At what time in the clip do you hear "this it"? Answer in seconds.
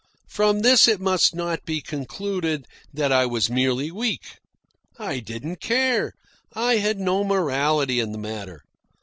0.61-0.99